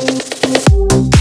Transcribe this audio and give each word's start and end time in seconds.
Música 0.00 1.17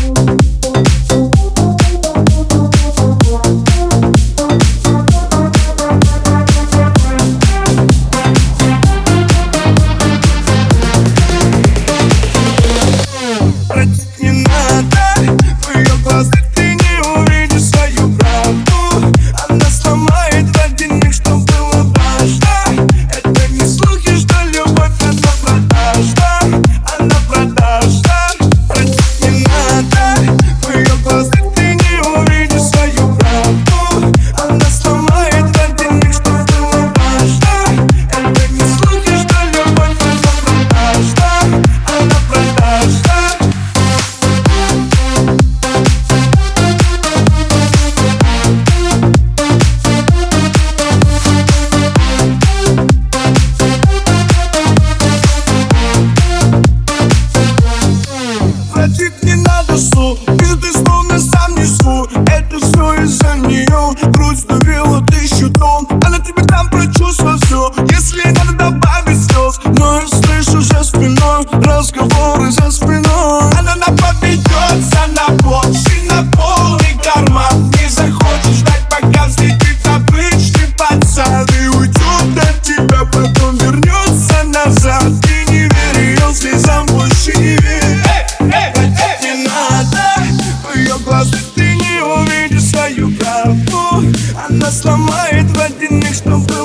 глазах 91.17 91.41
ты 91.55 91.63
не 91.63 91.99
увидишь 92.03 92.69
свою 92.69 93.11
правду. 93.15 94.13
Она 94.47 94.69
сломает 94.69 95.49
в 95.49 95.59
один 95.59 95.99
миг, 95.99 96.13
чтобы 96.13 96.56